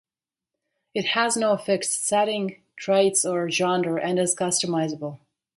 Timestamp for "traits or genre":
2.75-4.01